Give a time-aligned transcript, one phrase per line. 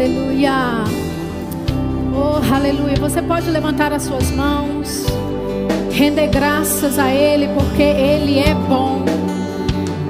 [0.00, 0.84] aleluia.
[2.14, 2.96] Oh, aleluia.
[2.96, 5.04] Você pode levantar as suas mãos,
[5.92, 9.04] render graças a Ele, porque Ele é bom,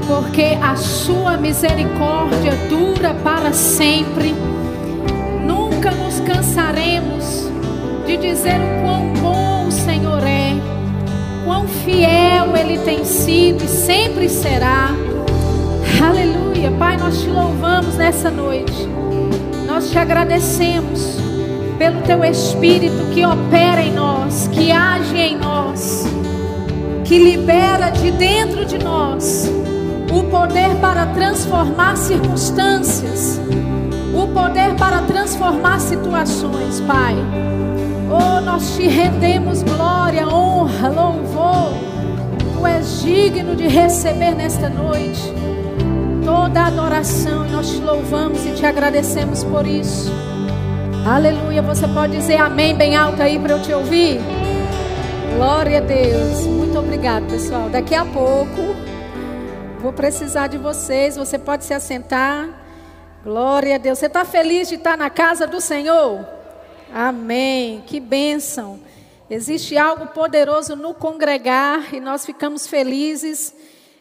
[0.06, 4.32] porque a sua misericórdia dura para sempre.
[5.44, 7.50] Nunca nos cansaremos
[8.06, 10.52] de dizer o quão bom o Senhor é,
[11.44, 14.90] quão fiel Ele tem sido e sempre será.
[16.00, 16.70] Aleluia.
[16.78, 18.99] Pai, nós te louvamos nessa noite.
[19.80, 21.16] Nós te agradecemos
[21.78, 26.04] pelo teu Espírito que opera em nós, que age em nós,
[27.02, 29.50] que libera de dentro de nós
[30.12, 33.40] o poder para transformar circunstâncias,
[34.14, 37.16] o poder para transformar situações, Pai.
[38.10, 41.72] Oh, nós te rendemos glória, honra, louvor.
[42.52, 45.39] Tu és digno de receber nesta noite
[46.24, 50.10] toda a adoração e nós te louvamos e te agradecemos por isso.
[51.06, 51.62] Aleluia.
[51.62, 54.20] Você pode dizer amém bem alto aí para eu te ouvir?
[55.36, 56.46] Glória a Deus.
[56.46, 57.68] Muito obrigado, pessoal.
[57.70, 58.74] Daqui a pouco
[59.80, 61.16] vou precisar de vocês.
[61.16, 62.48] Você pode se assentar.
[63.24, 63.98] Glória a Deus.
[63.98, 66.24] Você está feliz de estar na casa do Senhor?
[66.94, 67.82] Amém.
[67.86, 68.80] Que bênção.
[69.30, 73.54] Existe algo poderoso no congregar e nós ficamos felizes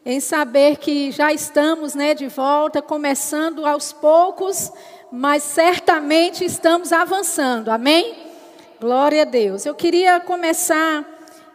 [0.09, 4.71] em saber que já estamos né, de volta, começando aos poucos,
[5.11, 8.15] mas certamente estamos avançando, amém?
[8.81, 9.67] Glória a Deus.
[9.67, 11.05] Eu queria começar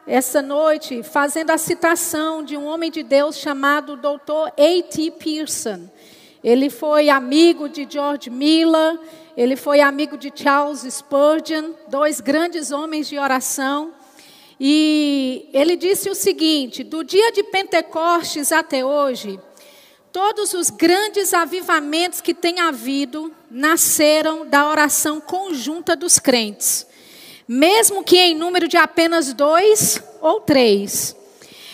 [0.06, 4.52] essa noite fazendo a citação de um homem de Deus chamado Dr.
[4.56, 5.10] A.T.
[5.18, 5.90] Pearson.
[6.42, 9.00] Ele foi amigo de George Miller,
[9.36, 13.92] ele foi amigo de Charles Spurgeon, dois grandes homens de oração.
[14.58, 19.38] E ele disse o seguinte: do dia de Pentecostes até hoje,
[20.12, 26.86] todos os grandes avivamentos que tem havido nasceram da oração conjunta dos crentes,
[27.48, 31.16] mesmo que em número de apenas dois ou três.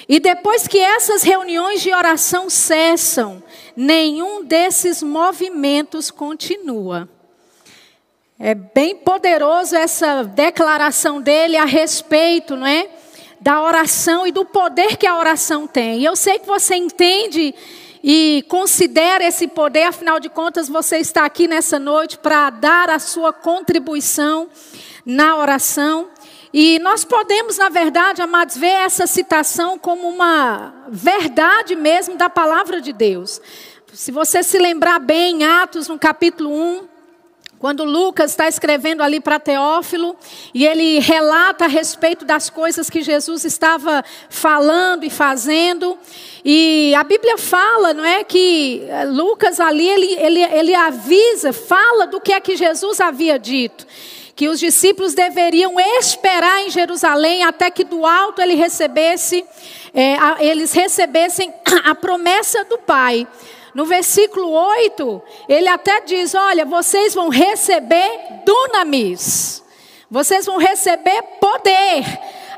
[0.08, 3.40] E depois que essas reuniões de oração cessam,
[3.76, 7.08] nenhum desses movimentos continua.
[8.42, 12.88] É bem poderoso essa declaração dele a respeito, não é?
[13.38, 16.00] Da oração e do poder que a oração tem.
[16.00, 17.54] E eu sei que você entende
[18.02, 22.98] e considera esse poder, afinal de contas, você está aqui nessa noite para dar a
[22.98, 24.48] sua contribuição
[25.04, 26.08] na oração.
[26.50, 32.80] E nós podemos, na verdade, amados, ver essa citação como uma verdade mesmo da palavra
[32.80, 33.38] de Deus.
[33.92, 36.89] Se você se lembrar bem, em Atos, no capítulo 1,
[37.60, 40.16] quando Lucas está escrevendo ali para Teófilo,
[40.54, 45.98] e ele relata a respeito das coisas que Jesus estava falando e fazendo,
[46.42, 52.06] e a Bíblia fala, não é, que eh, Lucas ali, ele, ele, ele avisa, fala
[52.06, 53.86] do que é que Jesus havia dito
[54.34, 59.44] que os discípulos deveriam esperar em Jerusalém até que do alto ele recebesse,
[59.92, 61.52] é, a, eles recebessem
[61.84, 63.28] a promessa do Pai.
[63.74, 69.62] No versículo 8, ele até diz: Olha, vocês vão receber dunamis,
[70.10, 72.04] vocês vão receber poder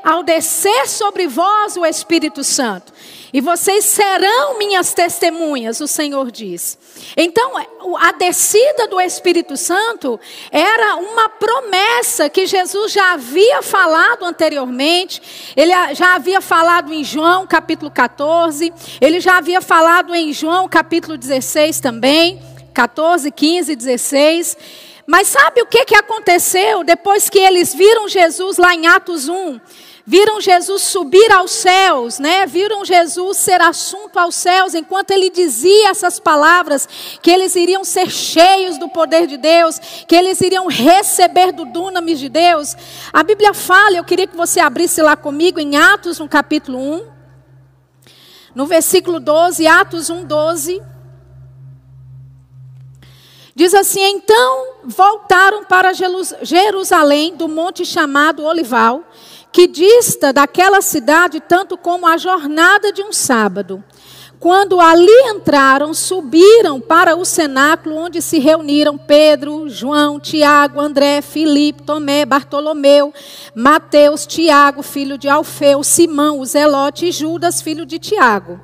[0.03, 2.91] ao descer sobre vós o Espírito Santo
[3.33, 6.77] e vocês serão minhas testemunhas, o Senhor diz.
[7.17, 7.53] Então,
[7.99, 10.19] a descida do Espírito Santo
[10.51, 15.19] era uma promessa que Jesus já havia falado anteriormente,
[15.55, 18.71] ele já havia falado em João capítulo 14,
[19.01, 22.39] ele já havia falado em João capítulo 16 também,
[22.71, 24.57] 14, 15, 16.
[25.05, 29.59] Mas sabe o que, que aconteceu depois que eles viram Jesus lá em Atos 1?
[30.05, 32.45] Viram Jesus subir aos céus, né?
[32.45, 36.87] Viram Jesus ser assunto aos céus, enquanto ele dizia essas palavras,
[37.21, 42.19] que eles iriam ser cheios do poder de Deus, que eles iriam receber do dunamis
[42.19, 42.75] de Deus.
[43.13, 47.07] A Bíblia fala, eu queria que você abrisse lá comigo em Atos, no capítulo 1,
[48.53, 50.83] no versículo 12, Atos 1, 12.
[53.55, 55.91] Diz assim: Então voltaram para
[56.41, 59.03] Jerusalém, do monte chamado Olival
[59.53, 63.83] que dista daquela cidade tanto como a jornada de um sábado.
[64.39, 71.83] Quando ali entraram, subiram para o cenáculo onde se reuniram Pedro, João, Tiago, André, Filipe,
[71.83, 73.13] Tomé, Bartolomeu,
[73.55, 78.59] Mateus, Tiago, filho de Alfeu, Simão, o Zelote e Judas, filho de Tiago.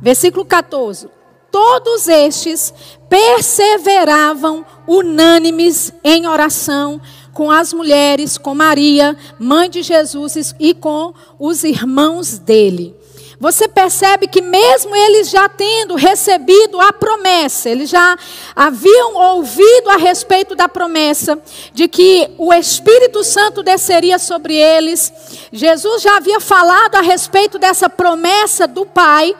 [0.00, 1.08] Versículo 14.
[1.52, 2.72] Todos estes
[3.08, 7.00] perseveravam unânimes em oração
[7.32, 12.94] com as mulheres, com Maria, mãe de Jesus e com os irmãos dele.
[13.42, 18.16] você percebe que, mesmo eles já tendo recebido a promessa, eles já
[18.54, 21.36] haviam ouvido a respeito da promessa
[21.74, 25.12] de que o Espírito Santo desceria sobre eles,
[25.50, 29.34] Jesus já havia falado a respeito dessa promessa do Pai.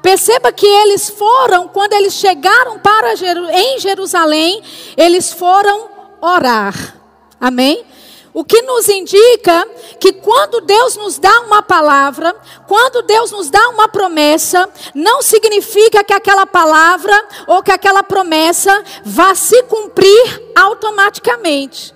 [0.00, 3.14] Perceba que eles foram, quando eles chegaram para
[3.52, 4.62] em Jerusalém,
[4.96, 5.88] eles foram
[6.20, 6.97] orar.
[7.40, 7.84] Amém?
[8.32, 9.66] O que nos indica
[9.98, 12.36] que quando Deus nos dá uma palavra,
[12.66, 18.84] quando Deus nos dá uma promessa, não significa que aquela palavra ou que aquela promessa
[19.04, 21.94] vá se cumprir automaticamente.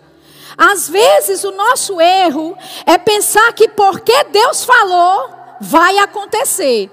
[0.57, 2.57] Às vezes o nosso erro
[2.87, 5.31] é pensar que porque Deus falou,
[5.61, 6.91] vai acontecer.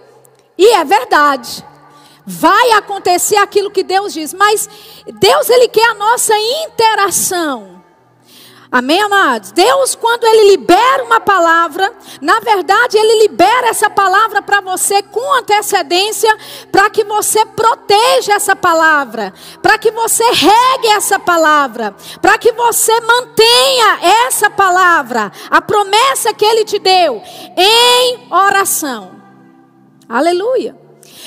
[0.58, 1.66] E é verdade.
[2.26, 4.70] Vai acontecer aquilo que Deus diz, mas
[5.08, 7.79] Deus ele quer a nossa interação.
[8.72, 9.52] Amém, amados?
[9.52, 15.34] Deus, quando Ele libera uma palavra, na verdade, Ele libera essa palavra para você com
[15.40, 16.38] antecedência,
[16.72, 22.94] para que você proteja essa palavra, para que você regue essa palavra, para que você
[23.02, 27.24] mantenha essa palavra, a promessa que Ele te deu,
[27.58, 29.20] em oração.
[30.08, 30.78] Aleluia.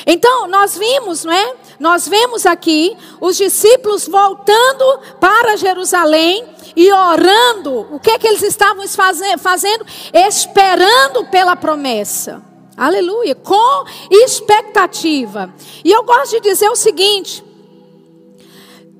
[0.06, 1.54] Então, nós vimos, não é?
[1.80, 7.86] Nós vemos aqui os discípulos voltando para Jerusalém e orando.
[7.94, 9.86] O que é que eles estavam fazendo?
[10.12, 12.42] Esperando pela promessa.
[12.76, 15.52] Aleluia, com expectativa.
[15.84, 17.44] E eu gosto de dizer o seguinte: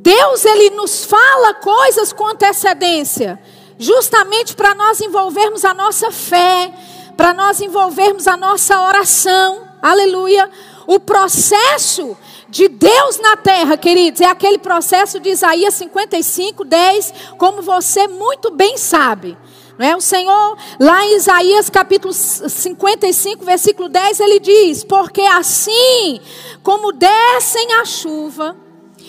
[0.03, 3.41] Deus ele nos fala coisas com antecedência,
[3.79, 6.73] justamente para nós envolvermos a nossa fé,
[7.17, 9.69] para nós envolvermos a nossa oração.
[9.81, 10.51] Aleluia.
[10.87, 12.17] O processo
[12.52, 18.50] de Deus na terra, queridos, é aquele processo de Isaías 55, 10, como você muito
[18.50, 19.38] bem sabe.
[19.78, 19.96] Não é?
[19.96, 26.20] O Senhor, lá em Isaías capítulo 55, versículo 10, ele diz: Porque assim
[26.62, 28.54] como descem a chuva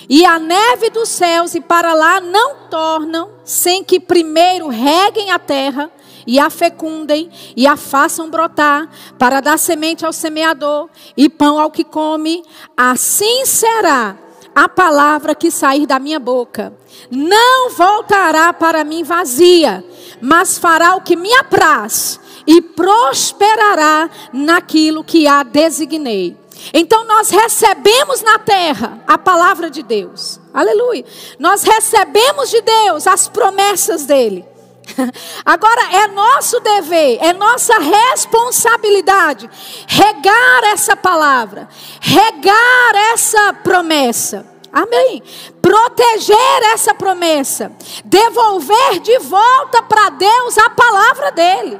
[0.08, 5.38] e a neve dos céus e para lá não tornam, sem que primeiro reguem a
[5.38, 5.92] terra,
[6.26, 11.72] e a fecundem e a façam brotar, para dar semente ao semeador e pão ao
[11.72, 12.44] que come,
[12.76, 14.18] assim será
[14.56, 16.74] a palavra que sair da minha boca.
[17.10, 19.84] Não voltará para mim vazia,
[20.22, 26.38] mas fará o que me apraz e prosperará naquilo que a designei.
[26.74, 30.40] Então nós recebemos na terra a palavra de Deus.
[30.54, 31.04] Aleluia.
[31.40, 34.46] Nós recebemos de Deus as promessas dele.
[35.46, 39.50] Agora é nosso dever, é nossa responsabilidade
[39.88, 41.68] regar essa palavra,
[42.02, 44.46] regar essa promessa.
[44.72, 45.22] Amém.
[45.62, 47.72] Proteger essa promessa,
[48.04, 51.80] devolver de volta para Deus a palavra dele.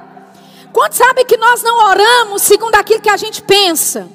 [0.72, 4.08] Quando sabe que nós não oramos segundo aquilo que a gente pensa,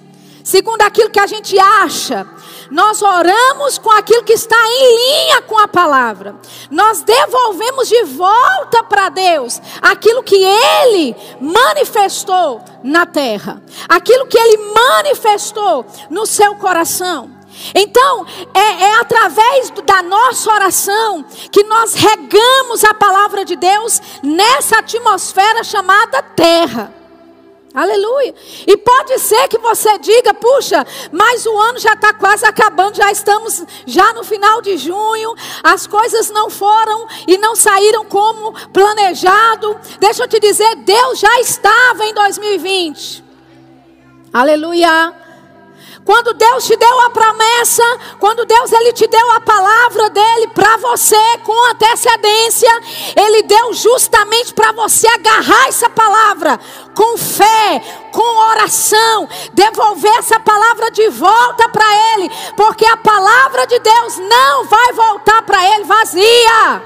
[0.44, 2.26] segundo aquilo que a gente acha,
[2.70, 6.37] nós oramos com aquilo que está em linha com a palavra.
[6.70, 14.59] Nós devolvemos de volta para Deus aquilo que Ele manifestou na terra, aquilo que Ele
[14.75, 17.38] manifestou no seu coração.
[17.75, 18.25] Então,
[18.55, 25.65] é, é, através da nossa oração que nós regamos a palavra de Deus nessa atmosfera
[25.65, 26.97] chamada terra.
[27.78, 28.34] Aleluia.
[28.66, 33.12] E pode ser que você diga, puxa, mas o ano já está quase acabando, já
[33.12, 35.32] estamos já no final de junho,
[35.62, 39.79] as coisas não foram e não saíram como planejado.
[40.00, 43.22] Deixa eu te dizer, Deus já estava em 2020.
[44.32, 45.28] Aleluia.
[46.08, 47.82] Quando Deus te deu a promessa,
[48.19, 52.70] quando Deus ele te deu a palavra dele para você com antecedência,
[53.15, 56.58] ele deu justamente para você agarrar essa palavra
[56.94, 63.79] com fé, com oração, devolver essa palavra de volta para ele, porque a palavra de
[63.79, 66.82] Deus não vai voltar para ele vazia.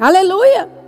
[0.00, 0.79] Aleluia.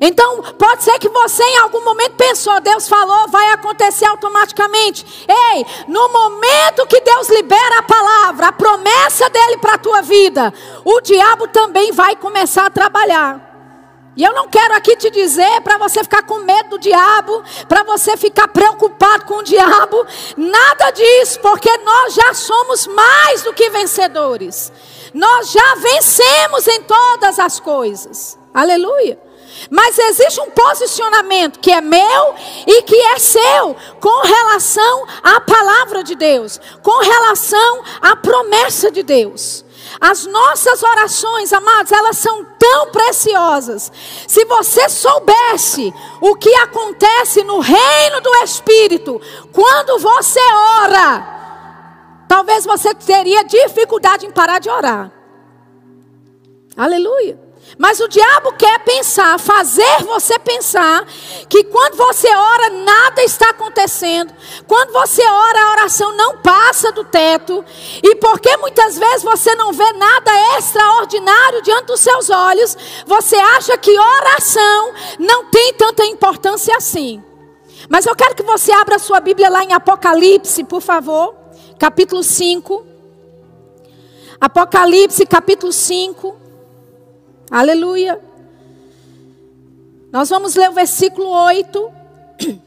[0.00, 5.26] Então, pode ser que você em algum momento pensou, Deus falou, vai acontecer automaticamente.
[5.28, 10.52] Ei, no momento que Deus libera a palavra, a promessa dele para a tua vida,
[10.84, 13.52] o diabo também vai começar a trabalhar.
[14.14, 17.82] E eu não quero aqui te dizer para você ficar com medo do diabo, para
[17.82, 20.06] você ficar preocupado com o diabo,
[20.36, 24.70] nada disso, porque nós já somos mais do que vencedores.
[25.14, 28.38] Nós já vencemos em todas as coisas.
[28.52, 29.18] Aleluia.
[29.70, 32.34] Mas existe um posicionamento que é meu
[32.66, 39.02] e que é seu com relação à palavra de Deus, com relação à promessa de
[39.02, 39.64] Deus.
[40.00, 43.92] As nossas orações, amados, elas são tão preciosas.
[44.26, 49.20] Se você soubesse o que acontece no reino do Espírito,
[49.52, 50.40] quando você
[50.80, 55.10] ora, talvez você teria dificuldade em parar de orar.
[56.76, 57.41] Aleluia.
[57.78, 61.06] Mas o diabo quer pensar, fazer você pensar
[61.48, 64.32] que quando você ora nada está acontecendo.
[64.66, 67.64] Quando você ora a oração não passa do teto.
[68.02, 72.76] E porque muitas vezes você não vê nada extraordinário diante dos seus olhos,
[73.06, 77.22] você acha que oração não tem tanta importância assim.
[77.88, 81.34] Mas eu quero que você abra sua Bíblia lá em Apocalipse, por favor,
[81.78, 82.86] capítulo 5.
[84.40, 86.41] Apocalipse, capítulo 5.
[87.52, 88.18] Aleluia.
[90.10, 91.92] Nós vamos ler o versículo 8.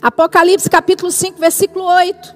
[0.00, 2.34] Apocalipse capítulo 5, versículo 8.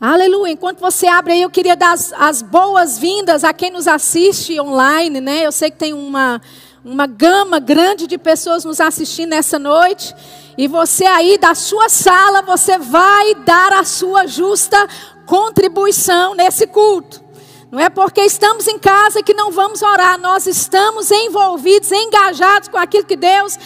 [0.00, 0.52] Aleluia.
[0.52, 5.20] Enquanto você abre aí, eu queria dar as, as boas-vindas a quem nos assiste online,
[5.20, 5.46] né?
[5.46, 6.42] Eu sei que tem uma,
[6.84, 10.12] uma gama grande de pessoas nos assistindo nessa noite.
[10.56, 14.88] E você aí da sua sala, você vai dar a sua justa
[15.24, 17.27] contribuição nesse culto.
[17.70, 22.78] Não é porque estamos em casa que não vamos orar, nós estamos envolvidos, engajados com
[22.78, 23.58] aquilo que Deus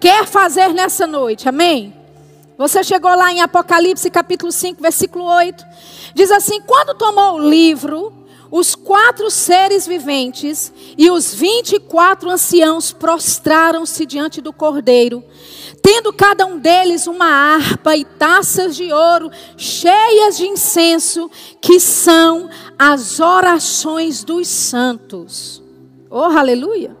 [0.00, 1.48] quer fazer nessa noite.
[1.48, 1.92] Amém?
[2.56, 5.64] Você chegou lá em Apocalipse capítulo 5, versículo 8.
[6.14, 8.12] Diz assim: Quando tomou o livro,
[8.50, 15.22] os quatro seres viventes e os vinte e quatro anciãos prostraram-se diante do cordeiro,
[15.82, 22.48] tendo cada um deles uma harpa e taças de ouro cheias de incenso, que são
[22.78, 25.62] as orações dos santos.
[26.10, 26.96] Oh, aleluia!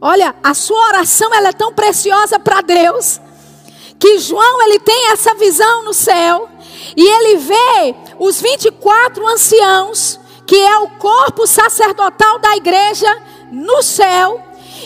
[0.00, 3.20] Olha, a sua oração ela é tão preciosa para Deus
[3.98, 6.48] que João ele tem essa visão no céu
[6.94, 13.08] e ele vê os 24 anciãos que é o corpo sacerdotal da igreja
[13.50, 14.42] no céu.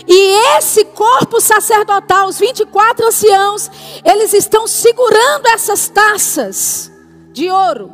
[0.06, 3.70] E esse corpo sacerdotal, os 24 anciãos,
[4.04, 6.90] eles estão segurando essas taças
[7.32, 7.92] de ouro.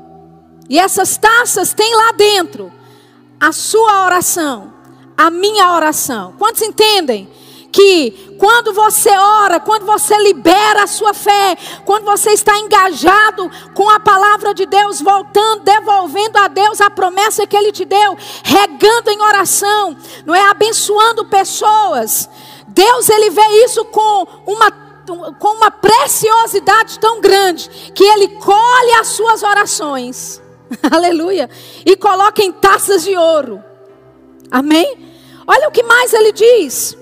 [0.68, 2.73] E essas taças têm lá dentro
[3.40, 4.73] a sua oração,
[5.16, 6.35] a minha oração.
[6.38, 7.28] Quantos entendem?
[7.75, 13.90] Que quando você ora, quando você libera a sua fé, quando você está engajado com
[13.90, 19.11] a palavra de Deus, voltando, devolvendo a Deus a promessa que Ele te deu, regando
[19.11, 22.31] em oração, não é abençoando pessoas.
[22.69, 24.85] Deus ele vê isso com uma
[25.38, 30.40] com uma preciosidade tão grande que ele colhe as suas orações.
[30.90, 31.50] Aleluia.
[31.85, 33.62] E coloca em taças de ouro.
[34.50, 34.97] Amém?
[35.47, 36.97] Olha o que mais ele diz.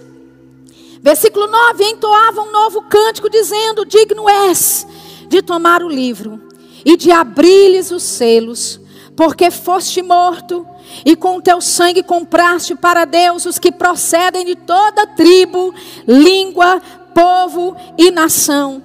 [1.02, 4.86] Versículo 9: entoava um novo cântico, dizendo: Digno és
[5.28, 6.40] de tomar o livro
[6.84, 8.80] e de abrir-lhes os selos,
[9.16, 10.66] porque foste morto
[11.04, 15.74] e com teu sangue compraste para Deus os que procedem de toda tribo,
[16.06, 16.80] língua,
[17.12, 18.82] povo e nação.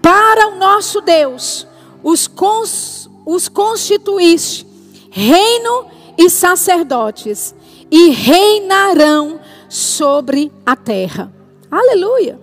[0.00, 1.66] Para o nosso Deus,
[2.02, 4.72] os, cons, os constituíste
[5.12, 7.54] reino e sacerdotes,
[7.90, 9.38] e reinarão
[9.68, 11.41] sobre a terra.
[11.72, 12.38] Aleluia.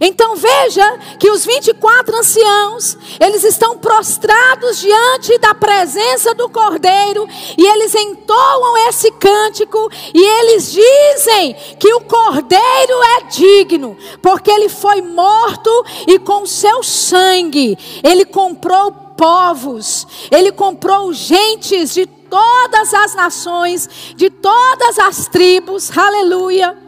[0.00, 7.66] Então veja que os 24 anciãos, eles estão prostrados diante da presença do Cordeiro e
[7.66, 15.02] eles entoam esse cântico e eles dizem que o Cordeiro é digno, porque ele foi
[15.02, 23.88] morto e com seu sangue ele comprou povos, ele comprou gentes de todas as nações,
[24.14, 25.90] de todas as tribos.
[25.96, 26.87] Aleluia.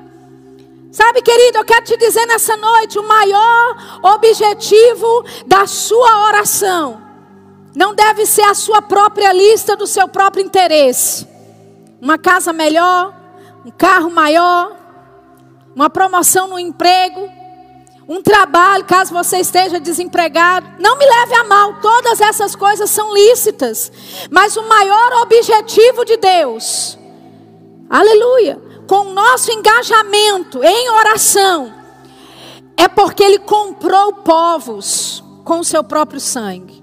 [0.92, 7.00] Sabe, querido, eu quero te dizer nessa noite: o maior objetivo da sua oração
[7.74, 11.26] não deve ser a sua própria lista do seu próprio interesse.
[12.00, 13.14] Uma casa melhor,
[13.64, 14.76] um carro maior,
[15.76, 17.28] uma promoção no emprego,
[18.08, 20.66] um trabalho, caso você esteja desempregado.
[20.80, 23.92] Não me leve a mal, todas essas coisas são lícitas.
[24.28, 26.98] Mas o maior objetivo de Deus,
[27.88, 31.72] aleluia, com o nosso engajamento em oração,
[32.76, 36.82] é porque Ele comprou povos com o seu próprio sangue.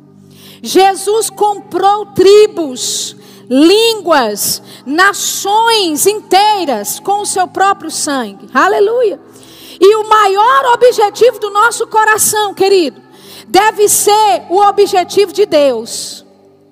[0.63, 3.13] Jesus comprou tribos,
[3.49, 8.47] línguas, nações inteiras com o seu próprio sangue.
[8.53, 9.19] Aleluia.
[9.77, 13.01] E o maior objetivo do nosso coração, querido,
[13.49, 16.25] deve ser o objetivo de Deus.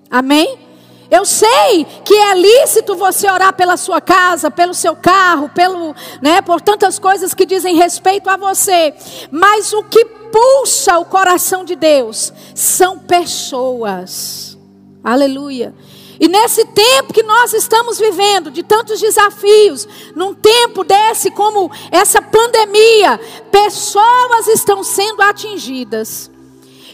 [0.09, 0.64] Amém?
[1.09, 6.41] Eu sei que é lícito você orar pela sua casa, pelo seu carro, pelo, né,
[6.41, 8.93] por tantas coisas que dizem respeito a você,
[9.31, 14.57] mas o que pulsa o coração de Deus são pessoas.
[15.03, 15.73] Aleluia.
[16.19, 22.21] E nesse tempo que nós estamos vivendo, de tantos desafios, num tempo desse como essa
[22.21, 23.19] pandemia,
[23.51, 26.31] pessoas estão sendo atingidas.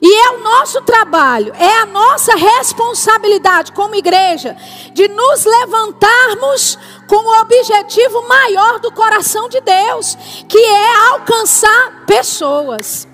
[0.01, 4.57] E é o nosso trabalho, é a nossa responsabilidade como igreja
[4.93, 6.75] de nos levantarmos
[7.07, 10.17] com o objetivo maior do coração de Deus,
[10.49, 13.07] que é alcançar pessoas,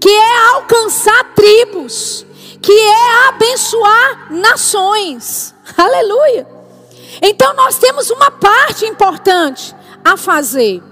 [0.00, 2.26] que é alcançar tribos,
[2.60, 5.54] que é abençoar nações.
[5.78, 6.48] Aleluia.
[7.22, 9.72] Então nós temos uma parte importante
[10.04, 10.82] a fazer.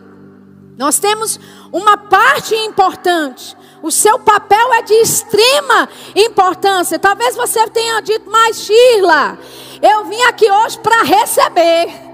[0.79, 1.41] Nós temos
[1.73, 3.57] uma parte importante.
[3.83, 6.99] O seu papel é de extrema importância.
[6.99, 9.39] Talvez você tenha dito, mas Shirla,
[9.81, 12.11] eu vim aqui hoje para receber.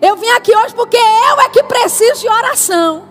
[0.00, 3.08] Eu vim aqui hoje porque eu é que preciso de oração.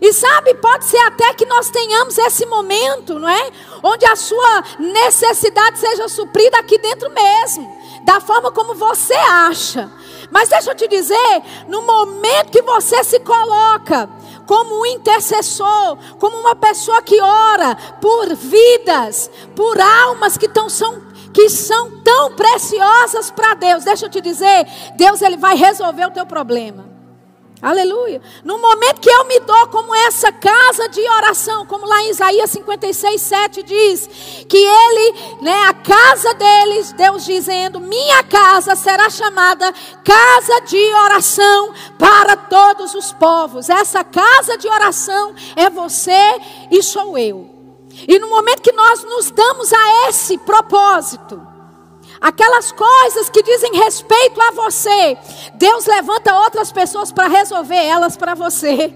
[0.00, 3.50] E sabe, pode ser até que nós tenhamos esse momento, não é?
[3.82, 9.90] Onde a sua necessidade seja suprida aqui dentro mesmo, da forma como você acha.
[10.30, 14.10] Mas deixa eu te dizer, no momento que você se coloca
[14.46, 21.02] como um intercessor, como uma pessoa que ora por vidas, por almas que, tão, são,
[21.34, 26.10] que são tão preciosas para Deus, deixa eu te dizer, Deus ele vai resolver o
[26.10, 26.95] teu problema.
[27.60, 28.20] Aleluia.
[28.44, 32.50] No momento que eu me dou como essa casa de oração, como lá em Isaías
[32.50, 34.10] 56, 7 diz,
[34.46, 39.72] que ele, né, a casa deles, Deus dizendo: Minha casa será chamada
[40.04, 43.70] casa de oração para todos os povos.
[43.70, 46.38] Essa casa de oração é você
[46.70, 47.50] e sou eu.
[48.06, 51.55] E no momento que nós nos damos a esse propósito,
[52.20, 55.18] Aquelas coisas que dizem respeito a você,
[55.54, 58.92] Deus levanta outras pessoas para resolver elas para você.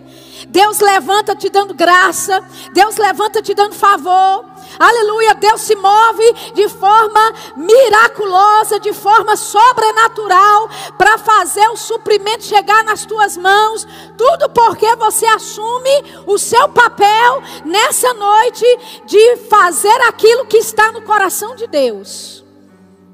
[0.49, 4.45] Deus levanta te dando graça, Deus levanta te dando favor.
[4.79, 12.83] Aleluia, Deus se move de forma miraculosa, de forma sobrenatural, para fazer o suprimento chegar
[12.85, 13.87] nas tuas mãos.
[14.17, 18.65] Tudo porque você assume o seu papel nessa noite
[19.05, 22.50] de fazer aquilo que está no coração de Deus.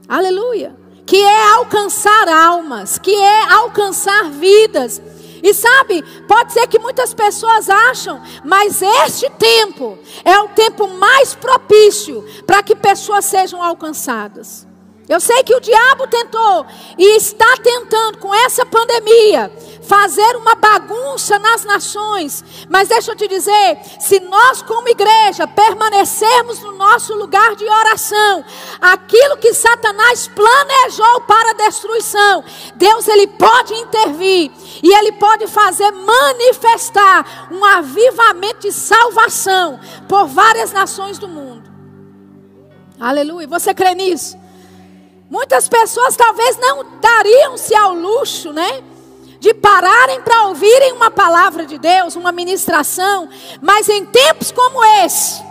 [0.08, 0.75] Aleluia.
[1.04, 5.00] Que é alcançar almas, que é alcançar vidas.
[5.42, 11.34] E sabe, pode ser que muitas pessoas acham, mas este tempo é o tempo mais
[11.34, 14.65] propício para que pessoas sejam alcançadas.
[15.08, 16.66] Eu sei que o diabo tentou
[16.99, 19.52] e está tentando com essa pandemia
[19.86, 22.45] fazer uma bagunça nas nações.
[22.69, 28.45] Mas deixa eu te dizer, se nós como igreja permanecermos no nosso lugar de oração,
[28.80, 32.42] aquilo que Satanás planejou para destruição,
[32.75, 34.50] Deus ele pode intervir
[34.82, 41.71] e ele pode fazer manifestar um avivamento de salvação por várias nações do mundo.
[42.99, 43.47] Aleluia.
[43.47, 44.46] Você crê nisso?
[45.28, 48.82] Muitas pessoas talvez não dariam-se ao luxo, né?
[49.41, 53.28] De pararem para ouvirem uma palavra de Deus, uma ministração,
[53.60, 55.43] mas em tempos como esse,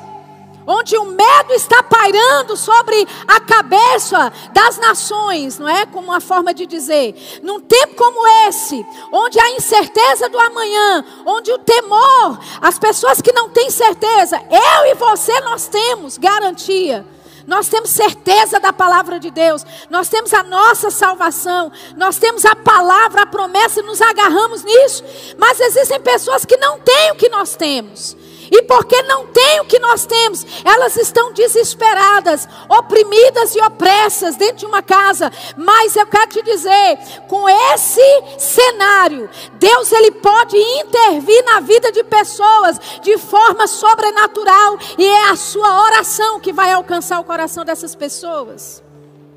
[0.65, 5.85] onde o medo está pairando sobre a cabeça das nações, não é?
[5.85, 7.41] Como uma forma de dizer.
[7.43, 13.33] Num tempo como esse, onde a incerteza do amanhã, onde o temor, as pessoas que
[13.33, 17.05] não têm certeza, eu e você nós temos garantia
[17.47, 19.65] nós temos certeza da palavra de Deus.
[19.89, 21.71] Nós temos a nossa salvação.
[21.95, 25.03] Nós temos a palavra, a promessa e nos agarramos nisso.
[25.37, 28.17] Mas existem pessoas que não têm o que nós temos.
[28.51, 34.57] E porque não têm o que nós temos, elas estão desesperadas, oprimidas e opressas dentro
[34.57, 35.31] de uma casa.
[35.57, 42.03] Mas eu quero te dizer, com esse cenário, Deus ele pode intervir na vida de
[42.03, 47.95] pessoas de forma sobrenatural e é a sua oração que vai alcançar o coração dessas
[47.95, 48.83] pessoas.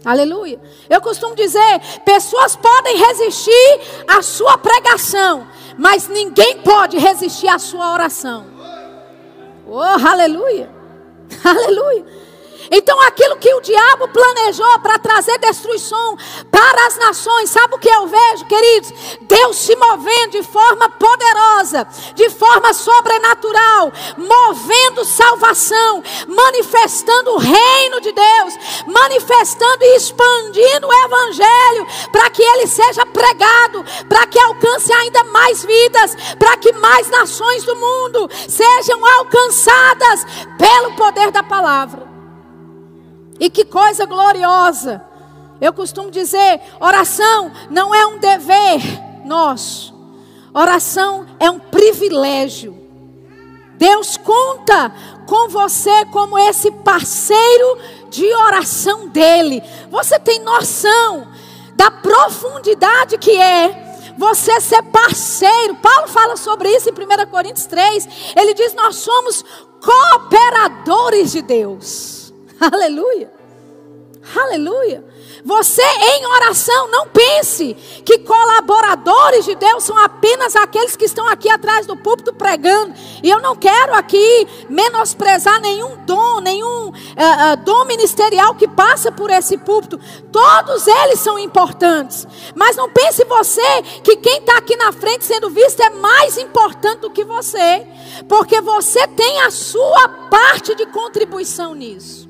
[0.04, 0.60] Aleluia.
[0.88, 7.92] Eu costumo dizer, pessoas podem resistir à sua pregação, mas ninguém pode resistir à sua
[7.92, 8.57] oração.
[9.68, 10.68] Oh, aleluia!
[11.44, 12.04] Aleluia!
[12.70, 16.16] Então, aquilo que o diabo planejou para trazer destruição
[16.50, 18.92] para as nações, sabe o que eu vejo, queridos?
[19.22, 28.12] Deus se movendo de forma poderosa, de forma sobrenatural, movendo salvação, manifestando o reino de
[28.12, 28.54] Deus,
[28.86, 35.64] manifestando e expandindo o evangelho, para que ele seja pregado, para que alcance ainda mais
[35.64, 40.26] vidas, para que mais nações do mundo sejam alcançadas
[40.58, 42.07] pelo poder da palavra.
[43.38, 45.04] E que coisa gloriosa.
[45.60, 48.80] Eu costumo dizer: oração não é um dever
[49.24, 49.94] nosso,
[50.54, 52.76] oração é um privilégio.
[53.74, 54.92] Deus conta
[55.26, 57.78] com você como esse parceiro
[58.10, 59.62] de oração dele.
[59.88, 61.28] Você tem noção
[61.76, 63.86] da profundidade que é
[64.18, 65.76] você ser parceiro.
[65.76, 68.08] Paulo fala sobre isso em 1 Coríntios 3.
[68.36, 69.44] Ele diz: Nós somos
[69.80, 72.17] cooperadores de Deus.
[72.72, 73.30] Aleluia.
[74.36, 75.04] Aleluia.
[75.44, 81.48] Você em oração, não pense que colaboradores de Deus são apenas aqueles que estão aqui
[81.48, 82.92] atrás do púlpito pregando.
[83.22, 89.10] E eu não quero aqui menosprezar nenhum dom, nenhum uh, uh, dom ministerial que passa
[89.10, 89.98] por esse púlpito.
[90.30, 92.26] Todos eles são importantes.
[92.54, 97.00] Mas não pense você que quem está aqui na frente sendo visto é mais importante
[97.00, 97.86] do que você.
[98.28, 102.27] Porque você tem a sua parte de contribuição nisso.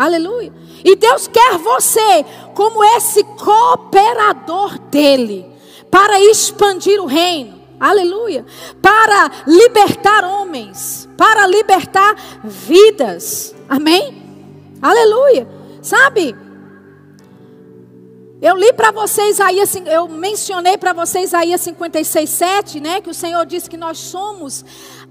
[0.00, 0.50] Aleluia.
[0.82, 5.46] E Deus quer você como esse cooperador dele
[5.90, 7.60] para expandir o reino.
[7.78, 8.46] Aleluia.
[8.80, 13.54] Para libertar homens, para libertar vidas.
[13.68, 14.22] Amém?
[14.80, 15.46] Aleluia.
[15.82, 16.34] Sabe?
[18.40, 23.02] Eu li para vocês aí, eu mencionei para vocês aí a 56, 7, né?
[23.02, 24.64] Que o Senhor disse que nós somos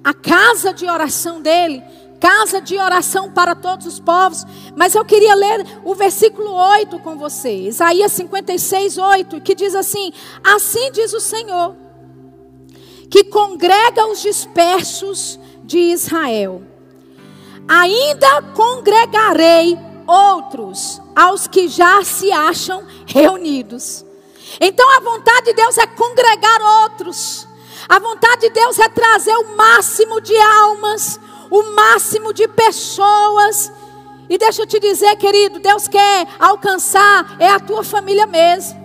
[0.04, 1.84] a casa de oração dele
[2.19, 4.45] casa de oração para todos os povos.
[4.75, 10.12] Mas eu queria ler o versículo 8 com você, Isaías 56, 8, que diz assim:
[10.43, 11.75] Assim diz o Senhor,
[13.10, 16.63] que congrega os dispersos de Israel.
[17.67, 19.77] Ainda congregarei
[20.08, 24.03] outros aos que já se acham reunidos.
[24.60, 27.47] Então a vontade de Deus é congregar outros.
[27.88, 31.19] A vontade de Deus é trazer o máximo de almas,
[31.50, 33.72] o máximo de pessoas.
[34.30, 38.80] E deixa eu te dizer, querido, Deus quer alcançar é a tua família mesmo.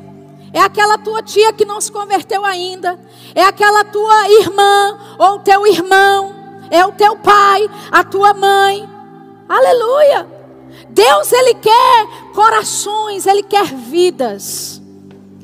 [0.52, 2.98] É aquela tua tia que não se converteu ainda.
[3.34, 6.32] É aquela tua irmã ou teu irmão.
[6.70, 8.88] É o teu pai, a tua mãe.
[9.48, 10.28] Aleluia.
[10.88, 14.80] Deus, Ele quer corações, Ele quer vidas.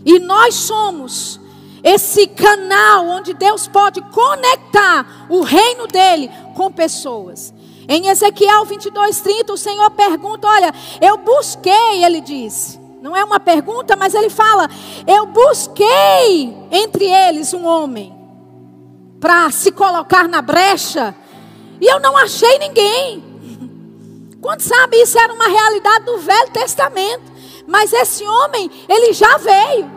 [0.05, 1.39] E nós somos
[1.83, 7.53] esse canal onde Deus pode conectar o reino dele com pessoas.
[7.88, 12.79] Em Ezequiel 22, 30, o Senhor pergunta: Olha, eu busquei, ele disse.
[13.03, 14.69] Não é uma pergunta, mas ele fala:
[15.07, 18.14] Eu busquei entre eles um homem
[19.19, 21.14] para se colocar na brecha,
[21.81, 23.31] e eu não achei ninguém.
[24.40, 27.31] Quando sabe, isso era uma realidade do Velho Testamento.
[27.66, 29.90] Mas esse homem, ele já veio.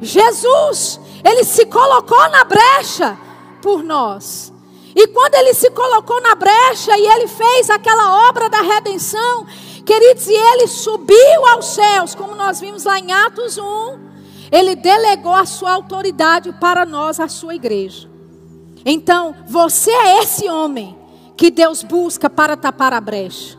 [0.00, 3.18] Jesus, ele se colocou na brecha
[3.60, 4.52] por nós.
[4.94, 9.46] E quando ele se colocou na brecha e ele fez aquela obra da redenção,
[9.86, 14.12] queridos, e ele subiu aos céus, como nós vimos lá em Atos 1,
[14.50, 18.10] ele delegou a sua autoridade para nós, a sua igreja.
[18.84, 20.98] Então, você é esse homem
[21.36, 23.56] que Deus busca para tapar a brecha.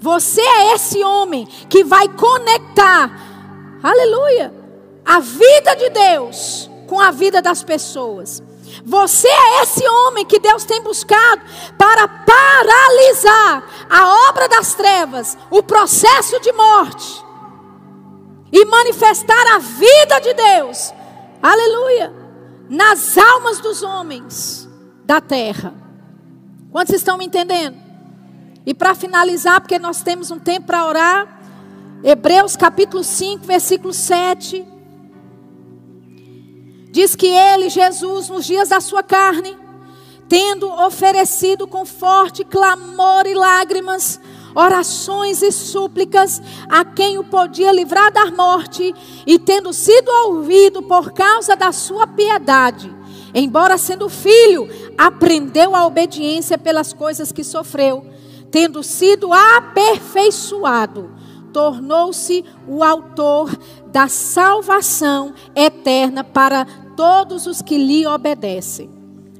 [0.00, 4.52] Você é esse homem que vai conectar, aleluia,
[5.04, 8.42] a vida de Deus com a vida das pessoas.
[8.84, 11.40] Você é esse homem que Deus tem buscado
[11.78, 17.24] para paralisar a obra das trevas, o processo de morte
[18.52, 20.92] e manifestar a vida de Deus.
[21.42, 22.12] Aleluia!
[22.68, 24.68] Nas almas dos homens
[25.06, 25.72] da terra.
[26.70, 27.78] Quantos estão me entendendo?
[28.66, 31.40] E para finalizar, porque nós temos um tempo para orar,
[32.04, 34.71] Hebreus capítulo 5, versículo 7.
[36.92, 39.56] Diz que ele, Jesus, nos dias da sua carne,
[40.28, 44.20] tendo oferecido com forte clamor e lágrimas,
[44.54, 48.94] orações e súplicas a quem o podia livrar da morte,
[49.26, 52.94] e tendo sido ouvido por causa da sua piedade,
[53.34, 58.04] embora sendo filho, aprendeu a obediência pelas coisas que sofreu,
[58.50, 61.10] tendo sido aperfeiçoado,
[61.52, 68.90] tornou-se o autor da salvação eterna para todos os que lhe obedecem.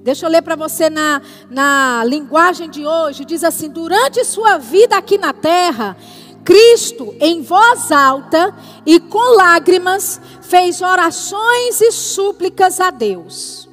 [0.03, 3.25] Deixa eu ler para você na, na linguagem de hoje.
[3.25, 5.97] Diz assim: Durante sua vida aqui na terra,
[6.45, 13.69] Cristo, em voz alta e com lágrimas, fez orações e súplicas a Deus.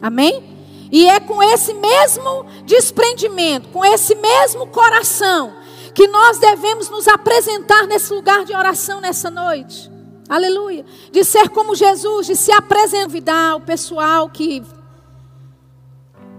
[0.00, 0.42] Amém?
[0.90, 5.52] E é com esse mesmo desprendimento, com esse mesmo coração,
[5.94, 9.90] que nós devemos nos apresentar nesse lugar de oração nessa noite.
[10.28, 10.84] Aleluia.
[11.10, 14.62] De ser como Jesus, de se apresentar o pessoal que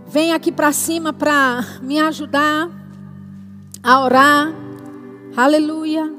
[0.08, 2.70] vem aqui para cima para me ajudar
[3.84, 4.54] a orar.
[5.36, 6.12] Aleluia.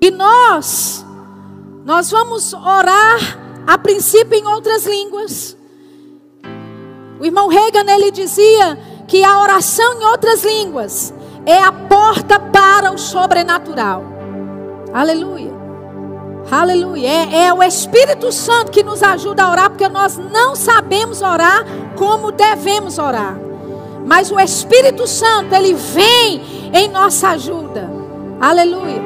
[0.00, 1.04] E nós,
[1.84, 5.56] nós vamos orar a princípio em outras línguas.
[7.18, 8.76] O irmão Reagan ele dizia
[9.08, 11.14] que a oração em outras línguas
[11.46, 14.04] é a porta para o sobrenatural.
[14.92, 15.54] Aleluia.
[16.50, 17.08] Aleluia.
[17.08, 21.64] É, é, o Espírito Santo que nos ajuda a orar, porque nós não sabemos orar
[21.96, 23.38] como devemos orar.
[24.04, 27.90] Mas o Espírito Santo, ele vem em nossa ajuda.
[28.40, 29.02] Aleluia.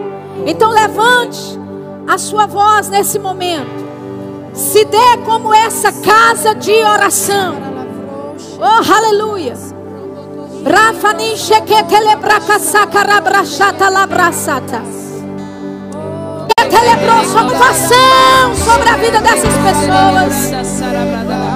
[0.46, 1.59] Então levante
[2.07, 3.88] a sua voz nesse momento.
[4.53, 7.55] Se dê como essa casa de oração.
[8.59, 9.55] Oh, aleluia.
[10.64, 14.83] Rafani sheketele bracasaka rabrachata labrasata.
[16.57, 20.51] Telebrou salvação sobre a vida dessas pessoas.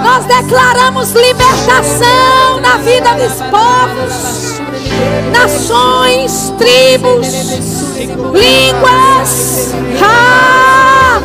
[0.02, 4.60] Nós declaramos libertação na vida dos povos,
[5.32, 7.28] nações, tribos,
[8.32, 9.74] línguas.
[10.02, 11.20] Ah!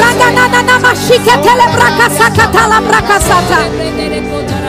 [0.00, 4.63] Raganana machique telebracasacatala bracasata.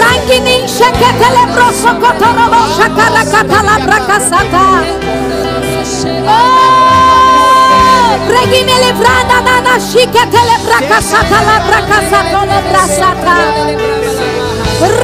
[0.00, 4.64] Ranginin sheketele broso kotorobo shakara katala brakasata.
[6.28, 13.36] Oh, pregine livrada nana shiketele brakasata la brakasata la brasata.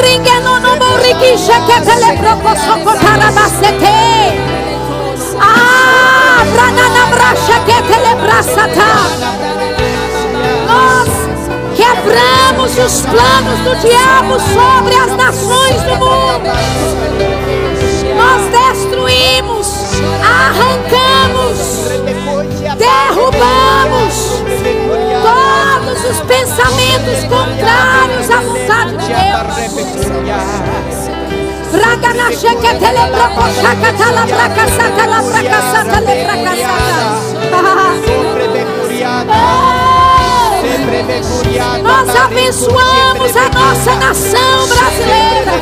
[0.03, 3.97] Ringe no no moriki sheketele brokoso kotara basete.
[5.41, 8.89] Ah, branana brasheketele brasata.
[12.03, 16.51] Quebramos os planos do diabo sobre as nações do mundo.
[18.17, 19.69] Nós destruímos,
[20.21, 21.59] arrancamos,
[22.77, 24.15] derrubamos
[25.23, 29.53] todos os pensamentos contrários à vontade de Deus.
[31.71, 37.23] Braga na cheque telebraco chaca tala braca sata la braca sata le braca sata.
[41.83, 45.53] Nós abençoamos a nossa nação brasileira.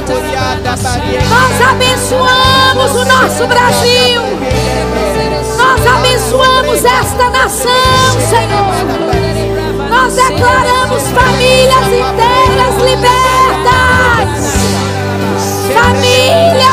[1.29, 4.23] Nós abençoamos o nosso Brasil.
[5.59, 7.71] Nós abençoamos esta nação,
[8.29, 8.75] Senhor.
[9.91, 14.41] Nós declaramos famílias inteiras libertas.
[15.75, 16.70] Famílias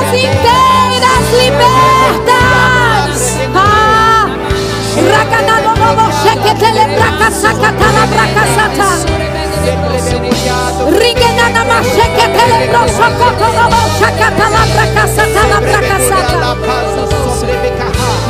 [15.59, 16.47] Bracasata.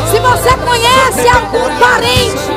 [0.09, 2.47] Se você conhece algum parente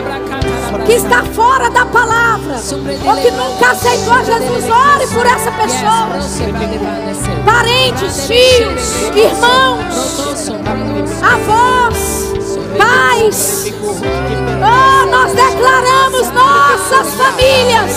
[0.87, 6.09] que está fora da palavra ou que nunca aceitou Jesus, ore por essa pessoa.
[7.44, 10.48] Parentes, filhos, irmãos,
[11.22, 11.80] avós,
[12.81, 13.73] pais.
[13.83, 17.93] Oh, nós declaramos nossas famílias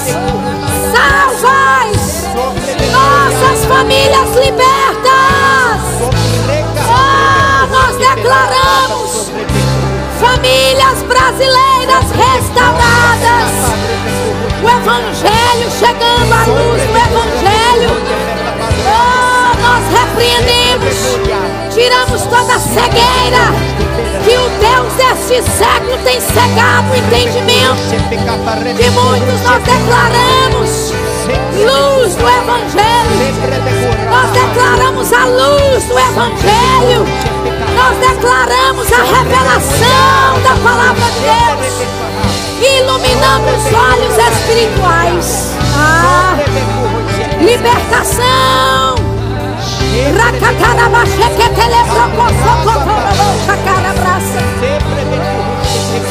[0.94, 2.28] salvas,
[2.92, 5.82] nossas famílias libertas.
[6.86, 9.32] Oh, nós declaramos
[10.20, 13.52] famílias brasileiras restauradas.
[14.64, 17.92] O Evangelho chegando à luz do Evangelho.
[18.86, 20.98] Oh, nós repreendemos,
[21.74, 23.73] tiramos toda a cegueira
[24.24, 27.76] que o Deus deste século tem cegado o entendimento
[28.76, 29.42] de muitos.
[29.42, 30.94] Nós declaramos
[31.54, 32.94] luz do Evangelho.
[34.10, 37.06] Nós declaramos a luz do Evangelho.
[37.76, 41.74] Nós declaramos a revelação da palavra de Deus,
[42.80, 45.54] iluminando os olhos espirituais.
[45.76, 46.38] Ah,
[47.42, 49.03] libertação